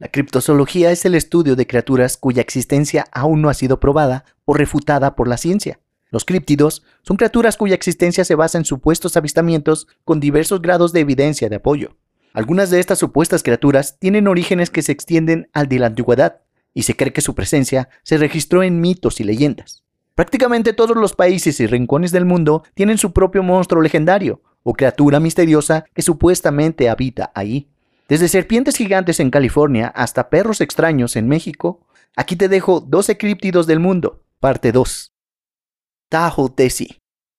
La 0.00 0.08
criptozoología 0.08 0.92
es 0.92 1.04
el 1.04 1.16
estudio 1.16 1.56
de 1.56 1.66
criaturas 1.66 2.16
cuya 2.16 2.40
existencia 2.40 3.06
aún 3.10 3.42
no 3.42 3.48
ha 3.48 3.54
sido 3.54 3.80
probada 3.80 4.24
o 4.44 4.54
refutada 4.54 5.16
por 5.16 5.26
la 5.26 5.36
ciencia. 5.36 5.80
Los 6.10 6.24
críptidos 6.24 6.84
son 7.02 7.16
criaturas 7.16 7.56
cuya 7.56 7.74
existencia 7.74 8.24
se 8.24 8.36
basa 8.36 8.58
en 8.58 8.64
supuestos 8.64 9.16
avistamientos 9.16 9.88
con 10.04 10.20
diversos 10.20 10.62
grados 10.62 10.92
de 10.92 11.00
evidencia 11.00 11.48
de 11.48 11.56
apoyo. 11.56 11.96
Algunas 12.32 12.70
de 12.70 12.78
estas 12.78 13.00
supuestas 13.00 13.42
criaturas 13.42 13.98
tienen 13.98 14.28
orígenes 14.28 14.70
que 14.70 14.82
se 14.82 14.92
extienden 14.92 15.50
al 15.52 15.68
de 15.68 15.80
la 15.80 15.86
antigüedad, 15.86 16.42
y 16.74 16.84
se 16.84 16.94
cree 16.94 17.12
que 17.12 17.20
su 17.20 17.34
presencia 17.34 17.88
se 18.04 18.18
registró 18.18 18.62
en 18.62 18.80
mitos 18.80 19.18
y 19.18 19.24
leyendas. 19.24 19.82
Prácticamente 20.14 20.72
todos 20.72 20.96
los 20.96 21.14
países 21.14 21.58
y 21.58 21.66
rincones 21.66 22.12
del 22.12 22.24
mundo 22.24 22.62
tienen 22.74 22.98
su 22.98 23.12
propio 23.12 23.42
monstruo 23.42 23.82
legendario 23.82 24.42
o 24.62 24.74
criatura 24.74 25.18
misteriosa 25.18 25.84
que 25.92 26.02
supuestamente 26.02 26.88
habita 26.88 27.32
ahí. 27.34 27.68
Desde 28.08 28.28
serpientes 28.28 28.76
gigantes 28.76 29.20
en 29.20 29.30
California 29.30 29.88
hasta 29.88 30.30
perros 30.30 30.62
extraños 30.62 31.14
en 31.14 31.28
México, 31.28 31.86
aquí 32.16 32.36
te 32.36 32.48
dejo 32.48 32.80
12 32.80 33.18
críptidos 33.18 33.66
del 33.66 33.80
mundo, 33.80 34.22
parte 34.40 34.72
2. 34.72 35.12
Tahoe 36.08 36.48
Tessie. 36.48 36.96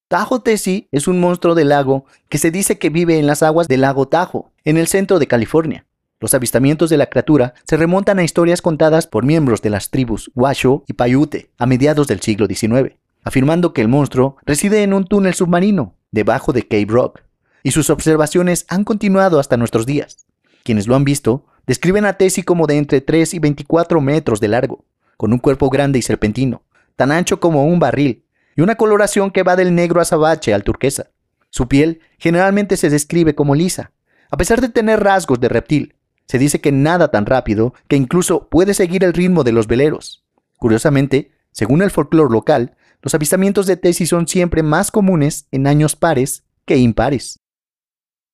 Tahoe 0.10 0.42
Tessie 0.42 0.88
es 0.92 1.08
un 1.08 1.20
monstruo 1.20 1.56
del 1.56 1.70
lago 1.70 2.06
que 2.30 2.38
se 2.38 2.52
dice 2.52 2.78
que 2.78 2.92
vive 2.92 3.18
en 3.18 3.26
las 3.26 3.42
aguas 3.42 3.68
del 3.68 3.82
lago 3.82 4.08
Tahoe, 4.08 4.52
en 4.64 4.78
el 4.78 4.86
centro 4.86 5.18
de 5.18 5.26
California. 5.26 5.88
Los 6.20 6.36
avistamientos 6.36 6.92
de 6.92 6.98
la 6.98 7.08
criatura 7.08 7.56
se 7.64 7.76
remontan 7.76 8.20
a 8.20 8.24
historias 8.24 8.62
contadas 8.62 9.08
por 9.08 9.26
miembros 9.26 9.64
de 9.64 9.72
las 9.72 9.90
tribus 9.90 10.30
Washoe 10.36 10.84
y 10.86 10.94
Paiute 10.94 11.50
a 11.58 11.66
mediados 11.66 12.08
del 12.08 12.20
siglo 12.20 12.46
XIX, 12.46 12.96
afirmando 13.24 13.74
que 13.74 13.82
el 13.82 13.88
monstruo 13.88 14.38
reside 14.46 14.84
en 14.84 14.94
un 14.94 15.06
túnel 15.06 15.34
submarino 15.34 15.96
debajo 16.12 16.54
de 16.54 16.62
Cape 16.62 16.86
Rock, 16.90 17.22
y 17.64 17.72
sus 17.72 17.90
observaciones 17.90 18.68
han 18.70 18.84
continuado 18.84 19.40
hasta 19.40 19.58
nuestros 19.58 19.88
días. 19.88 20.29
Quienes 20.70 20.86
lo 20.86 20.96
han 20.96 21.04
visto 21.04 21.48
describen 21.66 22.06
a 22.06 22.14
Tessie 22.14 22.44
como 22.44 22.68
de 22.68 22.78
entre 22.78 23.02
3 23.02 23.34
y 23.34 23.40
24 23.40 24.02
metros 24.02 24.40
de 24.40 24.50
largo, 24.50 24.86
con 25.18 25.34
un 25.34 25.40
cuerpo 25.40 25.68
grande 25.72 25.98
y 25.98 26.04
serpentino, 26.04 26.62
tan 26.96 27.12
ancho 27.12 27.40
como 27.40 27.66
un 27.66 27.80
barril, 27.80 28.24
y 28.56 28.62
una 28.62 28.76
coloración 28.76 29.32
que 29.32 29.42
va 29.42 29.56
del 29.56 29.74
negro 29.74 30.00
azabache 30.00 30.54
al 30.54 30.64
turquesa. 30.64 31.08
Su 31.50 31.68
piel 31.68 32.02
generalmente 32.20 32.78
se 32.78 32.92
describe 32.92 33.34
como 33.34 33.56
lisa, 33.56 33.94
a 34.30 34.38
pesar 34.38 34.62
de 34.62 34.70
tener 34.70 35.04
rasgos 35.04 35.40
de 35.40 35.50
reptil, 35.50 35.96
se 36.28 36.38
dice 36.38 36.62
que 36.62 36.72
nada 36.72 37.10
tan 37.10 37.26
rápido 37.26 37.74
que 37.88 37.96
incluso 37.96 38.48
puede 38.48 38.76
seguir 38.76 39.04
el 39.04 39.14
ritmo 39.14 39.44
de 39.44 39.54
los 39.54 39.66
veleros. 39.66 40.24
Curiosamente, 40.60 41.32
según 41.52 41.82
el 41.82 41.90
folclore 41.90 42.32
local, 42.32 42.78
los 43.02 43.16
avistamientos 43.16 43.66
de 43.66 43.76
Tessie 43.76 44.06
son 44.06 44.28
siempre 44.28 44.62
más 44.62 44.92
comunes 44.92 45.48
en 45.50 45.66
años 45.66 45.96
pares 45.96 46.44
que 46.66 46.78
impares. 46.78 47.40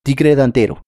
Tigre 0.04 0.36
dantero. 0.36 0.84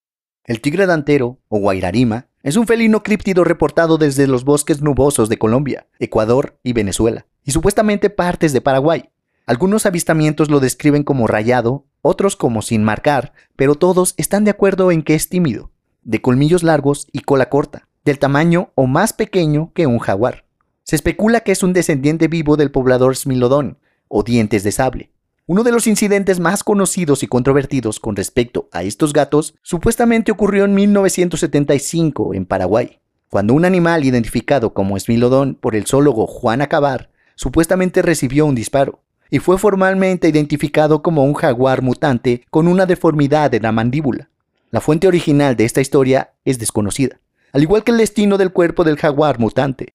El 0.48 0.62
tigre 0.62 0.86
dantero, 0.86 1.40
o 1.50 1.60
guairarima, 1.60 2.28
es 2.42 2.56
un 2.56 2.66
felino 2.68 3.04
críptido 3.04 3.44
reportado 3.44 3.98
desde 3.98 4.28
los 4.28 4.46
bosques 4.46 4.82
nubosos 4.82 5.28
de 5.28 5.38
Colombia, 5.38 5.88
Ecuador 6.00 6.58
y 6.64 6.72
Venezuela, 6.72 7.28
y 7.44 7.52
supuestamente 7.52 8.10
partes 8.10 8.54
de 8.54 8.62
Paraguay. 8.62 9.10
Algunos 9.46 9.86
avistamientos 9.86 10.50
lo 10.50 10.62
describen 10.62 11.04
como 11.04 11.28
rayado, 11.28 11.86
otros 12.02 12.38
como 12.38 12.62
sin 12.62 12.82
marcar, 12.82 13.34
pero 13.58 13.76
todos 13.76 14.14
están 14.16 14.46
de 14.46 14.52
acuerdo 14.52 14.92
en 14.92 15.04
que 15.04 15.16
es 15.16 15.28
tímido 15.28 15.72
de 16.08 16.22
colmillos 16.22 16.64
largos 16.64 17.08
y 17.12 17.20
cola 17.20 17.50
corta, 17.50 17.90
del 18.06 18.18
tamaño 18.18 18.72
o 18.76 18.88
más 18.88 19.12
pequeño 19.12 19.74
que 19.74 19.86
un 19.86 20.00
jaguar. 20.00 20.46
Se 20.84 20.96
especula 20.96 21.42
que 21.42 21.52
es 21.52 21.62
un 21.64 21.74
descendiente 21.74 22.30
vivo 22.30 22.56
del 22.56 22.72
poblador 22.72 23.18
Smilodon, 23.18 23.80
o 24.08 24.24
dientes 24.24 24.64
de 24.64 24.72
sable. 24.72 25.12
Uno 25.50 25.64
de 25.64 25.72
los 25.72 25.88
incidentes 25.88 26.42
más 26.42 26.62
conocidos 26.62 27.24
y 27.24 27.28
controvertidos 27.28 28.02
con 28.02 28.18
respecto 28.18 28.68
a 28.74 28.84
estos 28.84 29.14
gatos 29.14 29.56
supuestamente 29.62 30.30
ocurrió 30.30 30.66
en 30.66 30.76
1975 30.76 32.34
en 32.34 32.46
Paraguay, 32.46 33.00
cuando 33.30 33.54
un 33.54 33.64
animal 33.64 34.04
identificado 34.04 34.74
como 34.74 35.00
Smilodon 35.00 35.56
por 35.56 35.78
el 35.78 35.86
zoólogo 35.86 36.28
Juan 36.28 36.62
Acabar 36.62 37.12
supuestamente 37.36 38.02
recibió 38.02 38.46
un 38.46 38.56
disparo 38.56 39.00
y 39.30 39.40
fue 39.40 39.58
formalmente 39.58 40.28
identificado 40.28 41.02
como 41.02 41.24
un 41.24 41.34
jaguar 41.34 41.82
mutante 41.82 42.44
con 42.50 42.68
una 42.68 42.86
deformidad 42.86 43.54
en 43.54 43.64
la 43.64 43.72
mandíbula. 43.72 44.30
La 44.70 44.82
fuente 44.82 45.08
original 45.08 45.56
de 45.56 45.64
esta 45.64 45.80
historia 45.80 46.34
es 46.44 46.60
desconocida, 46.60 47.22
al 47.54 47.64
igual 47.64 47.86
que 47.86 47.92
el 47.92 48.00
destino 48.00 48.38
del 48.38 48.52
cuerpo 48.52 48.84
del 48.84 48.98
jaguar 48.98 49.40
mutante. 49.40 49.94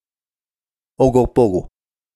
Ogopogo. 0.97 1.72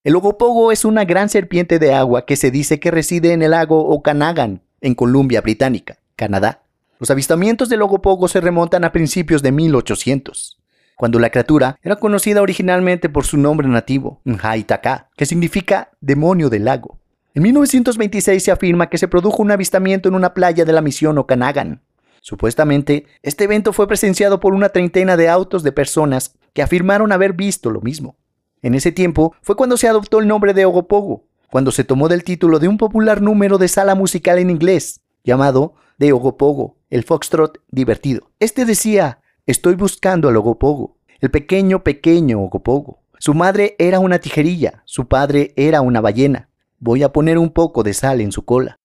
El 0.06 0.15
ogopogo 0.15 0.71
es 0.71 0.84
una 0.84 1.05
gran 1.05 1.28
serpiente 1.28 1.81
de 1.81 1.93
agua 1.93 2.27
que 2.27 2.37
se 2.37 2.53
dice 2.53 2.78
que 2.78 2.93
reside 2.93 3.33
en 3.33 3.43
el 3.43 3.50
lago 3.50 3.89
Okanagan, 3.89 4.62
en 4.81 4.94
Columbia 4.94 5.41
Británica, 5.41 5.99
Canadá. 6.15 6.62
Los 7.00 7.11
avistamientos 7.11 7.69
del 7.69 7.83
ogopogo 7.83 8.28
se 8.28 8.41
remontan 8.41 8.84
a 8.84 8.93
principios 8.93 9.43
de 9.43 9.50
1800, 9.50 10.62
cuando 10.94 11.19
la 11.19 11.31
criatura 11.31 11.81
era 11.83 11.97
conocida 11.97 12.41
originalmente 12.41 13.09
por 13.09 13.25
su 13.25 13.37
nombre 13.37 13.67
nativo, 13.67 14.21
Nhaitaka, 14.25 15.09
que 15.17 15.27
significa 15.27 15.91
demonio 16.00 16.50
del 16.50 16.67
lago. 16.67 17.00
En 17.34 17.43
1926 17.43 18.44
se 18.44 18.53
afirma 18.53 18.88
que 18.88 18.99
se 18.99 19.09
produjo 19.09 19.43
un 19.43 19.50
avistamiento 19.50 20.09
en 20.09 20.15
una 20.15 20.34
playa 20.34 20.65
de 20.65 20.73
la 20.73 20.83
misión 20.83 21.19
Okanagan, 21.19 21.83
Supuestamente, 22.27 23.06
este 23.23 23.44
evento 23.44 23.73
fue 23.73 23.87
presenciado 23.87 24.41
por 24.41 24.53
una 24.53 24.71
treintena 24.71 25.17
de 25.17 25.28
autos 25.28 25.62
de 25.62 25.71
personas 25.71 26.34
que 26.55 26.62
afirmaron 26.62 27.12
haber 27.12 27.34
visto 27.34 27.71
lo 27.71 27.81
mismo. 27.81 28.17
En 28.62 28.75
ese 28.75 28.93
tiempo 28.93 29.34
fue 29.43 29.56
cuando 29.56 29.77
se 29.77 29.89
adoptó 29.89 30.21
el 30.21 30.28
nombre 30.28 30.55
de 30.55 30.65
Ogopogo, 30.65 31.25
cuando 31.50 31.71
se 31.71 31.84
tomó 31.84 32.09
del 32.09 32.25
título 32.25 32.59
de 32.59 32.69
un 32.69 32.78
popular 32.78 33.22
número 33.22 33.59
de 33.59 33.69
sala 33.69 33.94
musical 33.94 34.39
en 34.39 34.50
inglés, 34.50 35.00
llamado 35.25 35.75
de 35.99 36.12
Ogopogo, 36.12 36.77
el 36.91 37.05
foxtrot 37.05 37.61
divertido. 37.71 38.31
Este 38.41 38.65
decía, 38.65 39.21
estoy 39.47 39.75
buscando 39.75 40.28
al 40.28 40.37
Ogopogo, 40.37 40.97
el 41.21 41.31
pequeño, 41.31 41.83
pequeño 41.83 42.43
Ogopogo. 42.43 43.00
Su 43.19 43.34
madre 43.34 43.77
era 43.78 44.00
una 44.00 44.19
tijerilla, 44.19 44.83
su 44.84 45.09
padre 45.09 45.53
era 45.56 45.81
una 45.81 46.00
ballena. 46.00 46.50
Voy 46.78 47.03
a 47.03 47.12
poner 47.12 47.38
un 47.38 47.50
poco 47.50 47.83
de 47.83 47.94
sal 47.94 48.21
en 48.21 48.33
su 48.33 48.44
cola. 48.44 48.78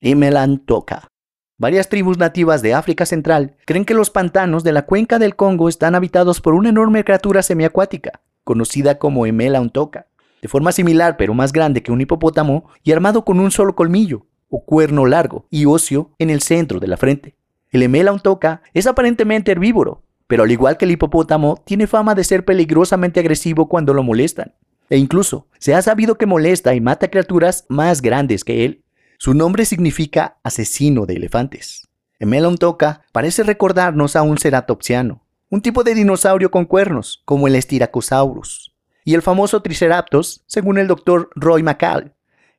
Y 0.00 0.14
me 0.14 0.30
la 0.30 0.46
toca. 0.66 1.08
Varias 1.56 1.88
tribus 1.88 2.18
nativas 2.18 2.62
de 2.62 2.74
África 2.74 3.04
Central 3.06 3.56
creen 3.66 3.84
que 3.84 3.94
los 3.94 4.10
pantanos 4.10 4.64
de 4.64 4.72
la 4.72 4.86
cuenca 4.86 5.18
del 5.18 5.36
Congo 5.36 5.68
están 5.68 5.94
habitados 5.94 6.40
por 6.40 6.54
una 6.54 6.70
enorme 6.70 7.04
criatura 7.04 7.42
semiacuática, 7.42 8.22
conocida 8.44 8.98
como 8.98 9.26
Emela 9.26 9.60
untoka, 9.60 10.06
de 10.42 10.48
forma 10.48 10.72
similar 10.72 11.16
pero 11.16 11.34
más 11.34 11.52
grande 11.52 11.82
que 11.82 11.92
un 11.92 12.00
hipopótamo 12.00 12.68
y 12.82 12.92
armado 12.92 13.24
con 13.24 13.40
un 13.40 13.50
solo 13.50 13.74
colmillo, 13.74 14.26
o 14.48 14.64
cuerno 14.64 15.06
largo 15.06 15.46
y 15.50 15.64
óseo 15.64 16.10
en 16.18 16.30
el 16.30 16.42
centro 16.42 16.80
de 16.80 16.88
la 16.88 16.96
frente. 16.96 17.36
El 17.70 17.82
Emela 17.82 18.12
untoka 18.12 18.62
es 18.74 18.86
aparentemente 18.86 19.52
herbívoro, 19.52 20.02
pero 20.26 20.42
al 20.42 20.50
igual 20.50 20.76
que 20.76 20.84
el 20.84 20.90
hipopótamo, 20.92 21.62
tiene 21.64 21.86
fama 21.86 22.14
de 22.14 22.24
ser 22.24 22.44
peligrosamente 22.44 23.20
agresivo 23.20 23.68
cuando 23.68 23.94
lo 23.94 24.02
molestan. 24.02 24.54
E 24.88 24.96
incluso 24.96 25.46
se 25.58 25.74
ha 25.74 25.82
sabido 25.82 26.18
que 26.18 26.26
molesta 26.26 26.74
y 26.74 26.80
mata 26.80 27.08
criaturas 27.08 27.64
más 27.68 28.02
grandes 28.02 28.44
que 28.44 28.64
él. 28.64 28.84
Su 29.18 29.34
nombre 29.34 29.64
significa 29.64 30.38
asesino 30.42 31.06
de 31.06 31.14
elefantes. 31.14 31.88
Emelon 32.18 32.58
Toca 32.58 33.02
parece 33.12 33.44
recordarnos 33.44 34.16
a 34.16 34.22
un 34.22 34.36
ceratopsiano, 34.36 35.22
un 35.50 35.60
tipo 35.62 35.82
de 35.82 35.94
dinosaurio 35.94 36.52
con 36.52 36.64
cuernos, 36.64 37.22
como 37.24 37.48
el 37.48 37.60
Styracosaurus, 37.60 38.72
y 39.04 39.14
el 39.14 39.22
famoso 39.22 39.60
Triceratops, 39.62 40.44
según 40.46 40.78
el 40.78 40.86
doctor 40.86 41.28
Roy 41.34 41.64
McCall. 41.64 42.14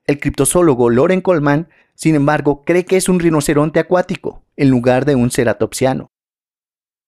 El 0.06 0.20
criptozoólogo 0.20 0.90
Loren 0.90 1.22
Coleman, 1.22 1.70
sin 1.96 2.16
embargo, 2.16 2.64
cree 2.66 2.84
que 2.84 2.98
es 2.98 3.08
un 3.08 3.22
rinoceronte 3.22 3.80
acuático, 3.80 4.44
en 4.58 4.70
lugar 4.70 5.06
de 5.06 5.16
un 5.16 5.32
ceratopsiano. 5.32 6.12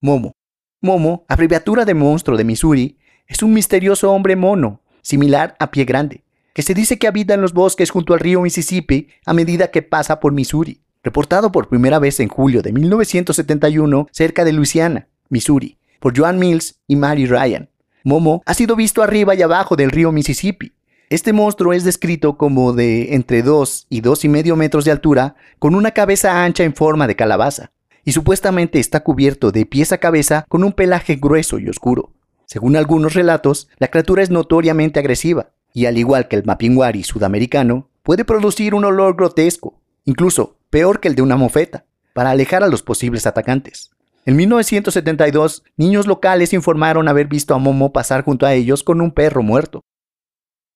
Momo. 0.00 0.32
Momo, 0.80 1.26
abreviatura 1.28 1.84
de 1.84 1.94
monstruo 1.94 2.38
de 2.38 2.44
Missouri, 2.44 2.98
es 3.26 3.42
un 3.42 3.52
misterioso 3.52 4.10
hombre 4.10 4.36
mono, 4.36 4.80
similar 5.02 5.54
a 5.58 5.70
pie 5.70 5.84
grande, 5.84 6.24
que 6.54 6.62
se 6.62 6.72
dice 6.72 6.98
que 6.98 7.06
habita 7.06 7.34
en 7.34 7.42
los 7.42 7.52
bosques 7.52 7.90
junto 7.90 8.14
al 8.14 8.20
río 8.20 8.40
Mississippi 8.40 9.08
a 9.26 9.34
medida 9.34 9.70
que 9.70 9.82
pasa 9.82 10.18
por 10.18 10.32
Missouri. 10.32 10.80
Reportado 11.02 11.52
por 11.52 11.68
primera 11.68 11.98
vez 11.98 12.20
en 12.20 12.28
julio 12.28 12.62
de 12.62 12.72
1971 12.72 14.08
cerca 14.10 14.44
de 14.44 14.52
Louisiana, 14.52 15.08
Missouri, 15.34 15.76
por 16.00 16.16
Joan 16.16 16.38
Mills 16.38 16.76
y 16.86 16.96
Mary 16.96 17.26
Ryan. 17.26 17.68
Momo 18.04 18.42
ha 18.46 18.54
sido 18.54 18.76
visto 18.76 19.02
arriba 19.02 19.34
y 19.34 19.42
abajo 19.42 19.76
del 19.76 19.90
río 19.90 20.12
Mississippi. 20.12 20.72
Este 21.10 21.32
monstruo 21.32 21.72
es 21.72 21.84
descrito 21.84 22.38
como 22.38 22.72
de 22.72 23.14
entre 23.14 23.42
2 23.42 23.86
y 23.90 24.00
2 24.00 24.24
y 24.24 24.28
medio 24.28 24.56
metros 24.56 24.84
de 24.84 24.90
altura, 24.90 25.36
con 25.58 25.74
una 25.74 25.90
cabeza 25.90 26.44
ancha 26.44 26.64
en 26.64 26.74
forma 26.74 27.06
de 27.06 27.16
calabaza, 27.16 27.72
y 28.04 28.12
supuestamente 28.12 28.78
está 28.78 29.00
cubierto 29.00 29.50
de 29.50 29.66
pies 29.66 29.92
a 29.92 29.98
cabeza 29.98 30.44
con 30.48 30.64
un 30.64 30.72
pelaje 30.72 31.16
grueso 31.16 31.58
y 31.58 31.68
oscuro. 31.68 32.12
Según 32.46 32.76
algunos 32.76 33.14
relatos, 33.14 33.68
la 33.78 33.88
criatura 33.88 34.22
es 34.22 34.30
notoriamente 34.30 35.00
agresiva, 35.00 35.50
y 35.72 35.86
al 35.86 35.98
igual 35.98 36.28
que 36.28 36.36
el 36.36 36.44
mapinguari 36.44 37.02
sudamericano, 37.02 37.88
puede 38.02 38.24
producir 38.24 38.74
un 38.74 38.84
olor 38.84 39.16
grotesco, 39.16 39.80
incluso 40.04 40.58
peor 40.70 41.00
que 41.00 41.08
el 41.08 41.14
de 41.14 41.22
una 41.22 41.36
mofeta, 41.36 41.86
para 42.12 42.30
alejar 42.30 42.62
a 42.62 42.68
los 42.68 42.82
posibles 42.82 43.26
atacantes. 43.26 43.93
En 44.26 44.36
1972, 44.36 45.64
niños 45.76 46.06
locales 46.06 46.54
informaron 46.54 47.08
haber 47.08 47.26
visto 47.26 47.54
a 47.54 47.58
Momo 47.58 47.92
pasar 47.92 48.24
junto 48.24 48.46
a 48.46 48.54
ellos 48.54 48.82
con 48.82 49.02
un 49.02 49.10
perro 49.10 49.42
muerto. 49.42 49.82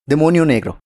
Demonio 0.05 0.45
negro. 0.45 0.81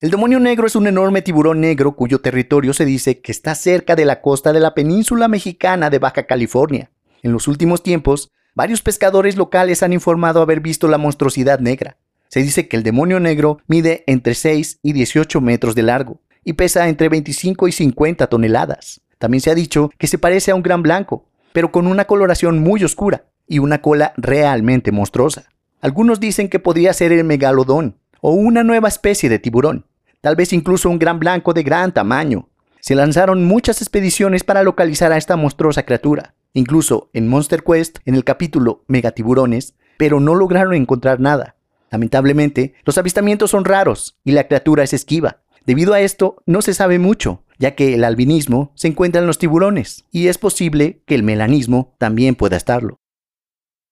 El 0.00 0.10
demonio 0.10 0.40
negro 0.40 0.66
es 0.66 0.74
un 0.74 0.88
enorme 0.88 1.22
tiburón 1.22 1.60
negro 1.60 1.94
cuyo 1.94 2.20
territorio 2.20 2.72
se 2.72 2.84
dice 2.84 3.20
que 3.20 3.30
está 3.30 3.54
cerca 3.54 3.94
de 3.94 4.04
la 4.04 4.20
costa 4.20 4.52
de 4.52 4.58
la 4.58 4.74
península 4.74 5.28
mexicana 5.28 5.90
de 5.90 6.00
Baja 6.00 6.24
California. 6.24 6.90
En 7.22 7.30
los 7.30 7.46
últimos 7.46 7.84
tiempos, 7.84 8.32
varios 8.52 8.82
pescadores 8.82 9.36
locales 9.36 9.84
han 9.84 9.92
informado 9.92 10.42
haber 10.42 10.58
visto 10.58 10.88
la 10.88 10.98
monstruosidad 10.98 11.60
negra. 11.60 11.98
Se 12.26 12.42
dice 12.42 12.66
que 12.66 12.76
el 12.76 12.82
demonio 12.82 13.20
negro 13.20 13.58
mide 13.68 14.02
entre 14.08 14.34
6 14.34 14.80
y 14.82 14.92
18 14.92 15.40
metros 15.40 15.76
de 15.76 15.82
largo 15.84 16.20
y 16.44 16.54
pesa 16.54 16.88
entre 16.88 17.08
25 17.08 17.68
y 17.68 17.72
50 17.72 18.26
toneladas. 18.26 19.02
También 19.18 19.40
se 19.40 19.52
ha 19.52 19.54
dicho 19.54 19.90
que 19.98 20.08
se 20.08 20.18
parece 20.18 20.50
a 20.50 20.56
un 20.56 20.62
gran 20.62 20.82
blanco, 20.82 21.28
pero 21.58 21.72
con 21.72 21.88
una 21.88 22.04
coloración 22.04 22.60
muy 22.60 22.84
oscura 22.84 23.24
y 23.48 23.58
una 23.58 23.82
cola 23.82 24.12
realmente 24.16 24.92
monstruosa. 24.92 25.46
Algunos 25.80 26.20
dicen 26.20 26.48
que 26.48 26.60
podría 26.60 26.92
ser 26.92 27.10
el 27.10 27.24
megalodón 27.24 27.96
o 28.20 28.30
una 28.30 28.62
nueva 28.62 28.86
especie 28.86 29.28
de 29.28 29.40
tiburón, 29.40 29.84
tal 30.20 30.36
vez 30.36 30.52
incluso 30.52 30.88
un 30.88 31.00
gran 31.00 31.18
blanco 31.18 31.54
de 31.54 31.64
gran 31.64 31.92
tamaño. 31.92 32.48
Se 32.78 32.94
lanzaron 32.94 33.44
muchas 33.44 33.82
expediciones 33.82 34.44
para 34.44 34.62
localizar 34.62 35.10
a 35.10 35.16
esta 35.16 35.34
monstruosa 35.34 35.82
criatura, 35.82 36.36
incluso 36.52 37.10
en 37.12 37.26
Monster 37.26 37.64
Quest, 37.64 37.98
en 38.04 38.14
el 38.14 38.22
capítulo 38.22 38.84
Megatiburones, 38.86 39.74
pero 39.96 40.20
no 40.20 40.36
lograron 40.36 40.74
encontrar 40.74 41.18
nada. 41.18 41.56
Lamentablemente, 41.90 42.74
los 42.84 42.98
avistamientos 42.98 43.50
son 43.50 43.64
raros 43.64 44.16
y 44.22 44.30
la 44.30 44.46
criatura 44.46 44.84
es 44.84 44.92
esquiva. 44.92 45.38
Debido 45.66 45.92
a 45.92 46.00
esto, 46.02 46.36
no 46.46 46.62
se 46.62 46.72
sabe 46.72 47.00
mucho, 47.00 47.42
ya 47.58 47.74
que 47.74 47.94
el 47.94 48.04
albinismo 48.04 48.72
se 48.74 48.88
encuentra 48.88 49.20
en 49.20 49.26
los 49.26 49.38
tiburones, 49.38 50.04
y 50.10 50.28
es 50.28 50.38
posible 50.38 51.02
que 51.06 51.14
el 51.14 51.22
melanismo 51.22 51.94
también 51.98 52.34
pueda 52.34 52.56
estarlo. 52.56 52.98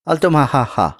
Altamaha. 0.05 0.99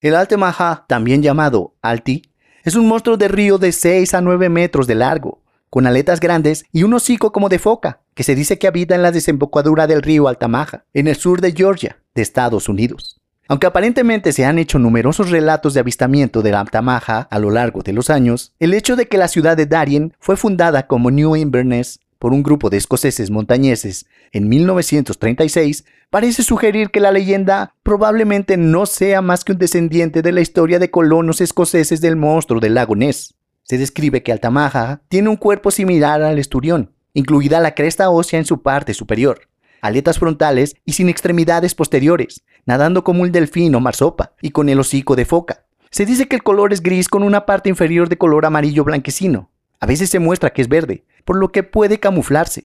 El 0.00 0.14
Altamaha, 0.14 0.86
también 0.88 1.22
llamado 1.22 1.76
Alti, 1.82 2.22
es 2.64 2.74
un 2.74 2.88
monstruo 2.88 3.16
de 3.16 3.28
río 3.28 3.58
de 3.58 3.72
6 3.72 4.14
a 4.14 4.20
9 4.20 4.48
metros 4.48 4.86
de 4.86 4.94
largo, 4.94 5.42
con 5.70 5.86
aletas 5.86 6.20
grandes 6.20 6.64
y 6.72 6.82
un 6.82 6.94
hocico 6.94 7.32
como 7.32 7.48
de 7.48 7.58
foca, 7.58 8.00
que 8.14 8.22
se 8.22 8.34
dice 8.34 8.58
que 8.58 8.66
habita 8.66 8.94
en 8.94 9.02
la 9.02 9.12
desembocadura 9.12 9.86
del 9.86 10.02
río 10.02 10.26
Altamaha, 10.26 10.84
en 10.94 11.08
el 11.08 11.16
sur 11.16 11.40
de 11.40 11.52
Georgia, 11.52 11.98
de 12.14 12.22
Estados 12.22 12.68
Unidos. 12.68 13.20
Aunque 13.48 13.66
aparentemente 13.66 14.32
se 14.32 14.44
han 14.44 14.58
hecho 14.58 14.78
numerosos 14.78 15.30
relatos 15.30 15.74
de 15.74 15.80
avistamiento 15.80 16.42
de 16.42 16.50
la 16.50 16.60
Altamaha 16.60 17.28
a 17.30 17.38
lo 17.38 17.50
largo 17.50 17.82
de 17.82 17.92
los 17.92 18.10
años, 18.10 18.52
el 18.58 18.74
hecho 18.74 18.96
de 18.96 19.06
que 19.06 19.18
la 19.18 19.28
ciudad 19.28 19.56
de 19.56 19.66
Darien 19.66 20.14
fue 20.18 20.36
fundada 20.36 20.86
como 20.86 21.10
New 21.10 21.36
Inverness 21.36 22.00
por 22.26 22.32
un 22.32 22.42
grupo 22.42 22.70
de 22.70 22.76
escoceses 22.76 23.30
montañeses 23.30 24.06
en 24.32 24.48
1936 24.48 25.84
parece 26.10 26.42
sugerir 26.42 26.90
que 26.90 26.98
la 26.98 27.12
leyenda 27.12 27.76
probablemente 27.84 28.56
no 28.56 28.86
sea 28.86 29.22
más 29.22 29.44
que 29.44 29.52
un 29.52 29.58
descendiente 29.58 30.22
de 30.22 30.32
la 30.32 30.40
historia 30.40 30.80
de 30.80 30.90
colonos 30.90 31.40
escoceses 31.40 32.00
del 32.00 32.16
monstruo 32.16 32.58
del 32.58 32.74
lago 32.74 32.96
Ness. 32.96 33.36
Se 33.62 33.78
describe 33.78 34.24
que 34.24 34.32
Altamaha 34.32 35.02
tiene 35.08 35.28
un 35.28 35.36
cuerpo 35.36 35.70
similar 35.70 36.20
al 36.20 36.40
esturión, 36.40 36.90
incluida 37.14 37.60
la 37.60 37.76
cresta 37.76 38.10
ósea 38.10 38.40
en 38.40 38.44
su 38.44 38.60
parte 38.60 38.92
superior, 38.92 39.42
aletas 39.80 40.18
frontales 40.18 40.74
y 40.84 40.94
sin 40.94 41.08
extremidades 41.08 41.76
posteriores, 41.76 42.42
nadando 42.64 43.04
como 43.04 43.22
un 43.22 43.30
delfín 43.30 43.72
o 43.76 43.78
marsopa 43.78 44.32
y 44.42 44.50
con 44.50 44.68
el 44.68 44.80
hocico 44.80 45.14
de 45.14 45.26
foca. 45.26 45.64
Se 45.92 46.04
dice 46.04 46.26
que 46.26 46.34
el 46.34 46.42
color 46.42 46.72
es 46.72 46.82
gris 46.82 47.08
con 47.08 47.22
una 47.22 47.46
parte 47.46 47.68
inferior 47.68 48.08
de 48.08 48.18
color 48.18 48.46
amarillo 48.46 48.82
blanquecino. 48.82 49.52
A 49.78 49.86
veces 49.86 50.10
se 50.10 50.18
muestra 50.18 50.50
que 50.50 50.62
es 50.62 50.68
verde, 50.68 51.04
por 51.26 51.36
lo 51.36 51.50
que 51.50 51.62
puede 51.62 52.00
camuflarse. 52.00 52.62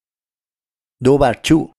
Dobarchu. 1.01 1.73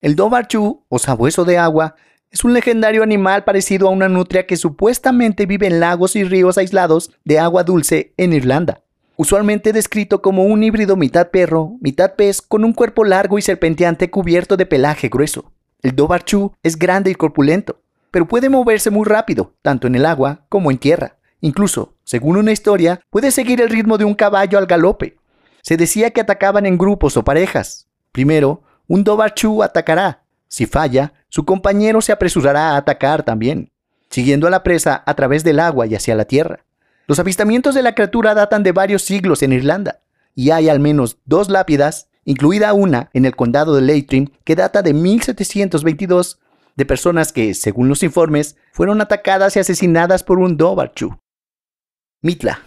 El 0.00 0.14
Dobarchu, 0.14 0.84
o 0.88 0.98
sabueso 0.98 1.44
de 1.44 1.58
agua, 1.58 1.96
es 2.30 2.44
un 2.44 2.54
legendario 2.54 3.02
animal 3.02 3.42
parecido 3.42 3.88
a 3.88 3.90
una 3.90 4.08
nutria 4.08 4.46
que 4.46 4.56
supuestamente 4.56 5.46
vive 5.46 5.66
en 5.66 5.80
lagos 5.80 6.14
y 6.14 6.22
ríos 6.24 6.56
aislados 6.56 7.10
de 7.24 7.40
agua 7.40 7.64
dulce 7.64 8.14
en 8.16 8.32
Irlanda. 8.32 8.84
Usualmente 9.16 9.72
descrito 9.72 10.22
como 10.22 10.44
un 10.44 10.62
híbrido 10.62 10.94
mitad 10.94 11.30
perro, 11.30 11.76
mitad 11.80 12.14
pez, 12.14 12.40
con 12.40 12.64
un 12.64 12.72
cuerpo 12.72 13.04
largo 13.04 13.36
y 13.36 13.42
serpenteante 13.42 14.10
cubierto 14.10 14.56
de 14.56 14.66
pelaje 14.66 15.08
grueso. 15.08 15.50
El 15.82 15.96
Dobarchu 15.96 16.52
es 16.62 16.78
grande 16.78 17.10
y 17.10 17.16
corpulento, 17.16 17.80
pero 18.12 18.28
puede 18.28 18.48
moverse 18.48 18.90
muy 18.90 19.06
rápido, 19.06 19.54
tanto 19.60 19.88
en 19.88 19.96
el 19.96 20.06
agua 20.06 20.46
como 20.48 20.70
en 20.70 20.78
tierra. 20.78 21.16
Incluso, 21.40 21.94
según 22.04 22.36
una 22.36 22.52
historia, 22.52 23.00
puede 23.10 23.32
seguir 23.32 23.60
el 23.60 23.70
ritmo 23.70 23.98
de 23.98 24.04
un 24.04 24.14
caballo 24.14 24.56
al 24.58 24.66
galope. 24.66 25.16
Se 25.68 25.76
decía 25.76 26.12
que 26.12 26.22
atacaban 26.22 26.64
en 26.64 26.78
grupos 26.78 27.18
o 27.18 27.24
parejas. 27.24 27.88
Primero, 28.10 28.62
un 28.86 29.04
Dobarchu 29.04 29.62
atacará. 29.62 30.22
Si 30.48 30.64
falla, 30.64 31.12
su 31.28 31.44
compañero 31.44 32.00
se 32.00 32.10
apresurará 32.10 32.70
a 32.70 32.78
atacar 32.78 33.22
también, 33.22 33.70
siguiendo 34.08 34.46
a 34.46 34.50
la 34.50 34.62
presa 34.62 35.02
a 35.04 35.14
través 35.14 35.44
del 35.44 35.60
agua 35.60 35.86
y 35.86 35.94
hacia 35.94 36.14
la 36.14 36.24
tierra. 36.24 36.64
Los 37.06 37.18
avistamientos 37.18 37.74
de 37.74 37.82
la 37.82 37.94
criatura 37.94 38.32
datan 38.32 38.62
de 38.62 38.72
varios 38.72 39.02
siglos 39.02 39.42
en 39.42 39.52
Irlanda, 39.52 40.00
y 40.34 40.52
hay 40.52 40.70
al 40.70 40.80
menos 40.80 41.18
dos 41.26 41.50
lápidas, 41.50 42.08
incluida 42.24 42.72
una 42.72 43.10
en 43.12 43.26
el 43.26 43.36
condado 43.36 43.74
de 43.74 43.82
Leitrim, 43.82 44.28
que 44.44 44.56
data 44.56 44.80
de 44.80 44.94
1722, 44.94 46.40
de 46.76 46.86
personas 46.86 47.30
que, 47.30 47.52
según 47.52 47.90
los 47.90 48.02
informes, 48.02 48.56
fueron 48.72 49.02
atacadas 49.02 49.54
y 49.56 49.58
asesinadas 49.58 50.24
por 50.24 50.38
un 50.38 50.56
Dobarchu. 50.56 51.18
Mitla. 52.22 52.62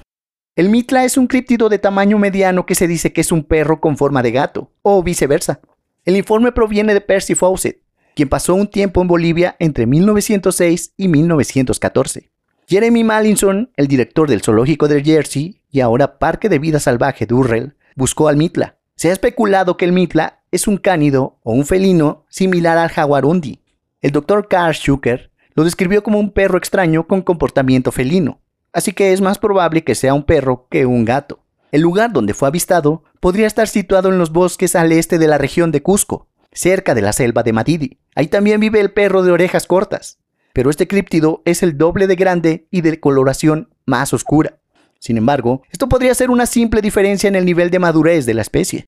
El 0.53 0.68
mitla 0.68 1.06
es 1.06 1.15
un 1.15 1.27
críptido 1.27 1.69
de 1.69 1.80
tamaño 1.80 2.18
mediano 2.18 2.65
que 2.65 2.75
se 2.75 2.86
dice 2.86 3.13
que 3.13 3.21
es 3.21 3.31
un 3.31 3.45
perro 3.45 3.80
con 3.80 3.95
forma 3.95 4.21
de 4.21 4.31
gato, 4.31 4.69
o 4.81 5.01
viceversa. 5.01 5.62
El 6.03 6.18
informe 6.18 6.51
proviene 6.51 6.94
de 6.94 7.00
Percy 7.00 7.36
Fawcett, 7.36 7.81
quien 8.15 8.27
pasó 8.27 8.53
un 8.53 8.68
tiempo 8.68 9.01
en 9.01 9.07
Bolivia 9.07 9.56
entre 9.59 9.86
1906 9.86 10.94
y 10.98 11.07
1914. 11.07 12.31
Jeremy 12.68 13.01
Mallinson, 13.06 13.71
el 13.77 13.88
director 13.88 14.30
del 14.30 14.42
zoológico 14.42 14.89
de 14.89 15.01
Jersey 15.01 15.62
y 15.71 15.80
ahora 15.80 16.19
Parque 16.19 16.50
de 16.50 16.59
Vida 16.59 16.81
Salvaje 16.81 17.25
Durrell, 17.25 17.77
buscó 17.95 18.27
al 18.27 18.36
mitla. 18.36 18.77
Se 18.97 19.09
ha 19.09 19.13
especulado 19.13 19.77
que 19.77 19.86
el 19.86 19.94
mitla 19.94 20.44
es 20.51 20.68
un 20.68 20.75
cánido 20.75 21.39
o 21.44 21.54
un 21.54 21.65
felino 21.65 22.25
similar 22.27 22.77
al 22.77 22.89
jaguarundi. 22.89 23.62
El 24.01 24.12
doctor 24.12 24.50
Carl 24.50 24.74
Schucker 24.74 25.31
lo 25.54 25.63
describió 25.63 26.04
como 26.04 26.19
un 26.19 26.31
perro 26.31 26.57
extraño 26.57 27.07
con 27.07 27.21
comportamiento 27.21 27.94
felino 27.94 28.41
así 28.73 28.94
que 28.94 29.13
es 29.13 29.21
más 29.21 29.39
probable 29.39 29.83
que 29.83 29.95
sea 29.95 30.13
un 30.13 30.23
perro 30.23 30.68
que 30.69 30.85
un 30.85 31.06
gato. 31.06 31.44
El 31.71 31.81
lugar 31.81 32.12
donde 32.12 32.33
fue 32.33 32.47
avistado 32.47 33.03
podría 33.19 33.47
estar 33.47 33.68
situado 33.68 34.09
en 34.09 34.18
los 34.18 34.31
bosques 34.31 34.75
al 34.75 34.91
este 34.91 35.18
de 35.18 35.27
la 35.27 35.38
región 35.38 35.71
de 35.71 35.81
Cusco, 35.81 36.27
cerca 36.51 36.94
de 36.94 37.01
la 37.01 37.13
selva 37.13 37.44
de 37.44 37.53
Matidi. 37.53 38.00
Ahí 38.15 38.27
también 38.27 38.59
vive 38.59 38.79
el 38.79 38.91
perro 38.91 39.23
de 39.23 39.31
orejas 39.31 39.68
cortas, 39.68 40.19
pero 40.53 40.69
este 40.69 40.88
críptido 40.88 41.41
es 41.45 41.63
el 41.63 41.77
doble 41.77 42.07
de 42.07 42.15
grande 42.15 42.68
y 42.71 42.81
de 42.81 43.00
coloración 43.00 43.73
más 43.85 44.13
oscura. 44.13 44.59
Sin 45.00 45.18
embargo, 45.18 45.63
esto 45.71 45.89
podría 45.89 46.13
ser 46.13 46.29
una 46.29 46.45
simple 46.45 46.81
diferencia 46.81 47.27
en 47.27 47.35
el 47.35 47.45
nivel 47.45 47.71
de 47.71 47.79
madurez 47.79 48.25
de 48.25 48.33
la 48.33 48.41
especie. 48.41 48.85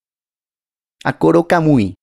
Akoro 1.04 1.48
Kamui. 1.48 1.96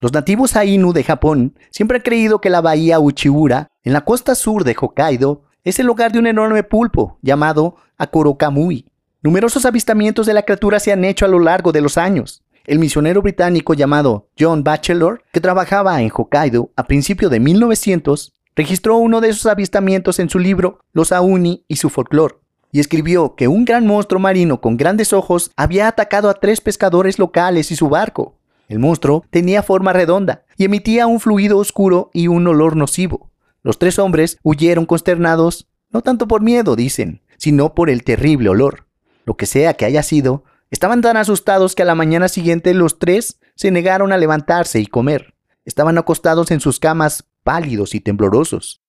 Los 0.00 0.12
nativos 0.12 0.54
Ainu 0.54 0.92
de 0.92 1.02
Japón 1.02 1.58
siempre 1.70 1.96
han 1.96 2.02
creído 2.02 2.40
que 2.40 2.50
la 2.50 2.60
bahía 2.60 3.00
Uchiura, 3.00 3.68
en 3.82 3.92
la 3.92 4.04
costa 4.04 4.36
sur 4.36 4.62
de 4.62 4.76
Hokkaido, 4.80 5.42
es 5.68 5.78
el 5.78 5.90
hogar 5.90 6.12
de 6.12 6.18
un 6.18 6.26
enorme 6.26 6.62
pulpo 6.62 7.18
llamado 7.20 7.76
Akorokamui. 7.98 8.86
Numerosos 9.22 9.66
avistamientos 9.66 10.24
de 10.24 10.32
la 10.32 10.44
criatura 10.44 10.80
se 10.80 10.92
han 10.92 11.04
hecho 11.04 11.26
a 11.26 11.28
lo 11.28 11.38
largo 11.38 11.72
de 11.72 11.82
los 11.82 11.98
años. 11.98 12.42
El 12.64 12.78
misionero 12.78 13.20
británico 13.20 13.74
llamado 13.74 14.28
John 14.38 14.64
Batchelor, 14.64 15.22
que 15.30 15.42
trabajaba 15.42 16.00
en 16.00 16.10
Hokkaido 16.10 16.70
a 16.74 16.84
principios 16.84 17.30
de 17.30 17.40
1900, 17.40 18.32
registró 18.56 18.96
uno 18.96 19.20
de 19.20 19.28
esos 19.28 19.44
avistamientos 19.44 20.18
en 20.20 20.30
su 20.30 20.38
libro 20.38 20.80
Los 20.94 21.12
Auni 21.12 21.66
y 21.68 21.76
su 21.76 21.90
folclore, 21.90 22.36
y 22.72 22.80
escribió 22.80 23.34
que 23.34 23.46
un 23.46 23.66
gran 23.66 23.86
monstruo 23.86 24.20
marino 24.20 24.62
con 24.62 24.78
grandes 24.78 25.12
ojos 25.12 25.50
había 25.54 25.86
atacado 25.86 26.30
a 26.30 26.34
tres 26.34 26.62
pescadores 26.62 27.18
locales 27.18 27.70
y 27.70 27.76
su 27.76 27.90
barco. 27.90 28.38
El 28.68 28.78
monstruo 28.78 29.22
tenía 29.28 29.62
forma 29.62 29.92
redonda 29.92 30.44
y 30.56 30.64
emitía 30.64 31.06
un 31.06 31.20
fluido 31.20 31.58
oscuro 31.58 32.08
y 32.14 32.28
un 32.28 32.46
olor 32.46 32.74
nocivo. 32.74 33.28
Los 33.68 33.78
tres 33.78 33.98
hombres 33.98 34.38
huyeron 34.42 34.86
consternados, 34.86 35.68
no 35.90 36.00
tanto 36.00 36.26
por 36.26 36.40
miedo, 36.40 36.74
dicen, 36.74 37.20
sino 37.36 37.74
por 37.74 37.90
el 37.90 38.02
terrible 38.02 38.48
olor. 38.48 38.86
Lo 39.26 39.36
que 39.36 39.44
sea 39.44 39.74
que 39.74 39.84
haya 39.84 40.02
sido, 40.02 40.42
estaban 40.70 41.02
tan 41.02 41.18
asustados 41.18 41.74
que 41.74 41.82
a 41.82 41.84
la 41.84 41.94
mañana 41.94 42.28
siguiente 42.28 42.72
los 42.72 42.98
tres 42.98 43.38
se 43.56 43.70
negaron 43.70 44.10
a 44.10 44.16
levantarse 44.16 44.80
y 44.80 44.86
comer. 44.86 45.34
Estaban 45.66 45.98
acostados 45.98 46.50
en 46.50 46.60
sus 46.60 46.80
camas, 46.80 47.28
pálidos 47.44 47.94
y 47.94 48.00
temblorosos. 48.00 48.80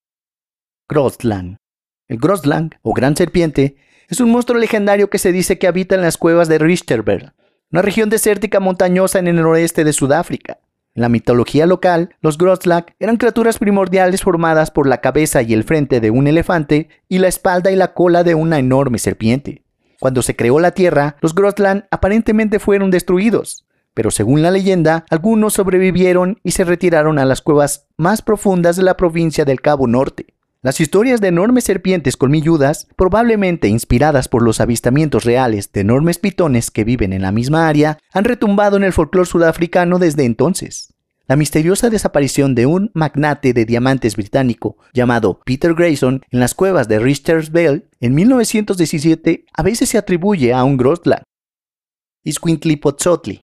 Grossland. 0.87 1.57
El 2.07 2.17
Grossland, 2.17 2.75
o 2.81 2.93
gran 2.93 3.17
serpiente, 3.17 3.75
es 4.07 4.21
un 4.21 4.31
monstruo 4.31 4.57
legendario 4.57 5.09
que 5.09 5.19
se 5.19 5.33
dice 5.33 5.59
que 5.59 5.67
habita 5.67 5.95
en 5.95 6.01
las 6.03 6.15
cuevas 6.15 6.47
de 6.47 6.57
Richterberg, 6.57 7.33
una 7.69 7.81
región 7.81 8.09
desértica 8.09 8.61
montañosa 8.61 9.19
en 9.19 9.27
el 9.27 9.35
noroeste 9.35 9.83
de 9.83 9.91
Sudáfrica. 9.91 10.59
En 10.99 11.03
la 11.03 11.07
mitología 11.07 11.65
local, 11.65 12.13
los 12.19 12.37
Groslak 12.37 12.93
eran 12.99 13.15
criaturas 13.15 13.57
primordiales 13.57 14.21
formadas 14.21 14.69
por 14.69 14.85
la 14.85 14.97
cabeza 14.99 15.41
y 15.41 15.53
el 15.53 15.63
frente 15.63 16.01
de 16.01 16.11
un 16.11 16.27
elefante 16.27 16.89
y 17.07 17.19
la 17.19 17.29
espalda 17.29 17.71
y 17.71 17.77
la 17.77 17.93
cola 17.93 18.25
de 18.25 18.35
una 18.35 18.59
enorme 18.59 18.99
serpiente. 18.99 19.63
Cuando 20.01 20.21
se 20.21 20.35
creó 20.35 20.59
la 20.59 20.71
Tierra, 20.71 21.15
los 21.21 21.33
Grosland 21.33 21.85
aparentemente 21.89 22.59
fueron 22.59 22.91
destruidos, 22.91 23.65
pero 23.93 24.11
según 24.11 24.41
la 24.41 24.51
leyenda, 24.51 25.05
algunos 25.09 25.53
sobrevivieron 25.53 26.41
y 26.43 26.51
se 26.51 26.65
retiraron 26.65 27.17
a 27.17 27.23
las 27.23 27.41
cuevas 27.41 27.87
más 27.95 28.21
profundas 28.21 28.75
de 28.75 28.83
la 28.83 28.97
provincia 28.97 29.45
del 29.45 29.61
Cabo 29.61 29.87
Norte. 29.87 30.33
Las 30.61 30.81
historias 30.81 31.21
de 31.21 31.29
enormes 31.29 31.63
serpientes 31.63 32.17
colmilludas, 32.17 32.89
probablemente 32.97 33.69
inspiradas 33.69 34.27
por 34.27 34.43
los 34.43 34.59
avistamientos 34.59 35.23
reales 35.23 35.71
de 35.71 35.79
enormes 35.79 36.19
pitones 36.19 36.69
que 36.69 36.83
viven 36.83 37.13
en 37.13 37.21
la 37.21 37.31
misma 37.31 37.69
área, 37.69 37.97
han 38.11 38.25
retumbado 38.25 38.75
en 38.75 38.83
el 38.83 38.91
folclore 38.91 39.29
sudafricano 39.29 39.99
desde 39.99 40.25
entonces. 40.25 40.93
la 41.27 41.35
misteriosa 41.35 41.91
desaparición 41.91 42.55
de 42.55 42.65
un 42.65 42.89
magnate 42.95 43.53
de 43.53 43.63
diamantes 43.63 44.15
británico 44.15 44.77
llamado 44.93 45.39
Peter 45.45 45.75
Grayson 45.75 46.23
en 46.31 46.39
las 46.39 46.55
cuevas 46.55 46.87
de 46.87 46.97
Richter's 46.97 47.51
Bell 47.51 47.87
en 47.99 48.15
1917 48.15 49.45
a 49.53 49.63
veces 49.63 49.89
se 49.89 49.99
atribuye 49.99 50.53
a 50.53 50.63
un 50.63 50.75
Grosland. 50.75 51.21
Iscuintlipotzotli. 52.23 53.41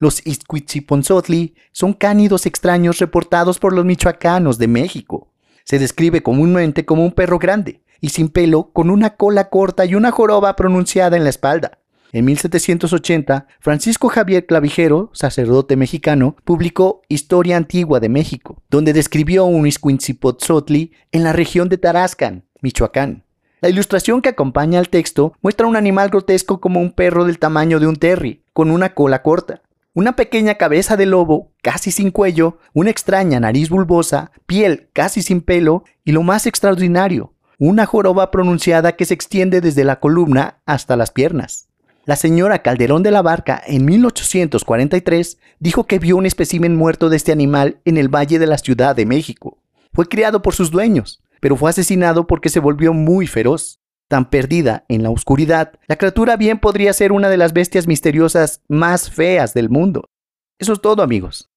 Los 0.00 0.26
Iscuitziponzotli 0.26 1.54
son 1.72 1.92
cánidos 1.92 2.44
extraños 2.44 2.98
reportados 2.98 3.58
por 3.58 3.72
los 3.72 3.84
michoacanos 3.84 4.58
de 4.58 4.68
México. 4.68 5.27
Se 5.68 5.78
describe 5.78 6.22
comúnmente 6.22 6.86
como 6.86 7.04
un 7.04 7.12
perro 7.12 7.38
grande 7.38 7.82
y 8.00 8.08
sin 8.08 8.30
pelo 8.30 8.70
con 8.72 8.88
una 8.88 9.16
cola 9.16 9.50
corta 9.50 9.84
y 9.84 9.94
una 9.96 10.10
joroba 10.10 10.56
pronunciada 10.56 11.18
en 11.18 11.24
la 11.24 11.28
espalda. 11.28 11.80
En 12.12 12.24
1780, 12.24 13.46
Francisco 13.60 14.08
Javier 14.08 14.46
Clavijero, 14.46 15.10
sacerdote 15.12 15.76
mexicano, 15.76 16.36
publicó 16.44 17.02
Historia 17.10 17.58
Antigua 17.58 18.00
de 18.00 18.08
México, 18.08 18.62
donde 18.70 18.94
describió 18.94 19.44
un 19.44 19.66
Iscuintzipotzotli 19.66 20.92
en 21.12 21.22
la 21.22 21.34
región 21.34 21.68
de 21.68 21.76
Tarascan, 21.76 22.46
Michoacán. 22.62 23.24
La 23.60 23.68
ilustración 23.68 24.22
que 24.22 24.30
acompaña 24.30 24.78
al 24.78 24.88
texto 24.88 25.34
muestra 25.42 25.66
un 25.66 25.76
animal 25.76 26.08
grotesco 26.08 26.62
como 26.62 26.80
un 26.80 26.92
perro 26.92 27.26
del 27.26 27.38
tamaño 27.38 27.78
de 27.78 27.88
un 27.88 27.96
terry, 27.96 28.42
con 28.54 28.70
una 28.70 28.94
cola 28.94 29.22
corta, 29.22 29.60
una 29.98 30.14
pequeña 30.14 30.54
cabeza 30.54 30.96
de 30.96 31.06
lobo, 31.06 31.50
casi 31.60 31.90
sin 31.90 32.12
cuello, 32.12 32.58
una 32.72 32.88
extraña 32.88 33.40
nariz 33.40 33.68
bulbosa, 33.68 34.30
piel 34.46 34.90
casi 34.92 35.22
sin 35.22 35.40
pelo 35.40 35.82
y 36.04 36.12
lo 36.12 36.22
más 36.22 36.46
extraordinario, 36.46 37.34
una 37.58 37.84
joroba 37.84 38.30
pronunciada 38.30 38.92
que 38.92 39.04
se 39.04 39.14
extiende 39.14 39.60
desde 39.60 39.82
la 39.82 39.98
columna 39.98 40.60
hasta 40.66 40.94
las 40.94 41.10
piernas. 41.10 41.66
La 42.04 42.14
señora 42.14 42.62
Calderón 42.62 43.02
de 43.02 43.10
la 43.10 43.22
Barca 43.22 43.60
en 43.66 43.86
1843 43.86 45.38
dijo 45.58 45.82
que 45.88 45.98
vio 45.98 46.16
un 46.16 46.26
espécimen 46.26 46.76
muerto 46.76 47.08
de 47.08 47.16
este 47.16 47.32
animal 47.32 47.80
en 47.84 47.96
el 47.96 48.06
Valle 48.06 48.38
de 48.38 48.46
la 48.46 48.58
Ciudad 48.58 48.94
de 48.94 49.04
México. 49.04 49.58
Fue 49.92 50.06
criado 50.06 50.42
por 50.42 50.54
sus 50.54 50.70
dueños, 50.70 51.24
pero 51.40 51.56
fue 51.56 51.70
asesinado 51.70 52.28
porque 52.28 52.50
se 52.50 52.60
volvió 52.60 52.92
muy 52.92 53.26
feroz. 53.26 53.80
Tan 54.08 54.30
perdida 54.30 54.86
en 54.88 55.02
la 55.02 55.10
oscuridad, 55.10 55.74
la 55.86 55.96
criatura 55.96 56.36
bien 56.36 56.58
podría 56.58 56.92
ser 56.94 57.12
una 57.12 57.28
de 57.28 57.36
las 57.36 57.52
bestias 57.52 57.86
misteriosas 57.86 58.62
más 58.66 59.10
feas 59.10 59.52
del 59.52 59.68
mundo. 59.68 60.08
Eso 60.58 60.72
es 60.72 60.80
todo 60.80 61.02
amigos. 61.02 61.47